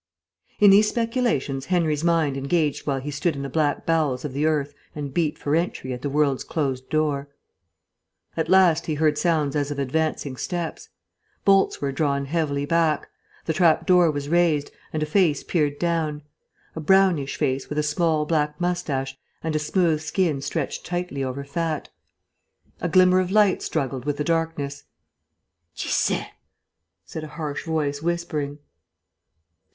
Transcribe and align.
In 0.59 0.71
these 0.71 0.89
speculations 0.89 1.67
Henry's 1.67 2.03
mind 2.03 2.35
engaged 2.35 2.87
while 2.87 2.99
he 2.99 3.11
stood 3.11 3.35
in 3.35 3.43
the 3.43 3.51
black 3.51 3.85
bowels 3.85 4.25
of 4.25 4.33
the 4.33 4.47
earth 4.47 4.73
and 4.95 5.13
beat 5.13 5.37
for 5.37 5.55
entry 5.55 5.93
at 5.93 6.01
the 6.01 6.09
world's 6.09 6.43
closed 6.43 6.89
door. 6.89 7.29
At 8.35 8.49
last 8.49 8.87
he 8.87 8.95
heard 8.95 9.19
sounds 9.19 9.55
as 9.55 9.69
of 9.69 9.77
advancing 9.77 10.37
steps. 10.37 10.89
Bolts 11.45 11.81
were 11.81 11.91
drawn 11.91 12.25
heavily 12.25 12.65
back; 12.65 13.09
the 13.45 13.53
trap 13.53 13.85
door 13.85 14.09
was 14.09 14.27
raised, 14.27 14.71
and 14.91 15.03
a 15.03 15.05
face 15.05 15.43
peered 15.43 15.77
down; 15.77 16.23
a 16.75 16.79
brownish 16.79 17.35
face 17.37 17.69
with 17.69 17.77
a 17.77 17.83
small 17.83 18.25
black 18.25 18.59
moustache 18.59 19.15
and 19.43 19.55
a 19.55 19.59
smooth 19.59 20.01
skin 20.01 20.41
stretched 20.41 20.83
tightly 20.83 21.23
over 21.23 21.43
fat. 21.43 21.89
A 22.79 22.89
glimmer 22.89 23.19
of 23.19 23.29
light 23.29 23.61
struggled 23.61 24.05
with 24.05 24.17
the 24.17 24.23
darkness. 24.23 24.83
"Chi 25.77 25.89
c'è?" 25.89 26.25
said 27.05 27.23
a 27.23 27.27
harsh 27.37 27.63
voice, 27.67 28.01
whispering. 28.01 28.57